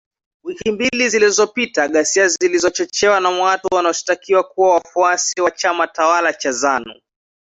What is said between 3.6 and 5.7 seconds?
wanaoshtakiwa kuwa wafuasi wa